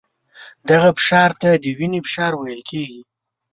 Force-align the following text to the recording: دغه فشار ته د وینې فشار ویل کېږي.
دغه 0.69 0.89
فشار 0.97 1.31
ته 1.41 1.49
د 1.63 1.65
وینې 1.77 1.99
فشار 2.05 2.31
ویل 2.35 2.61
کېږي. 2.69 3.01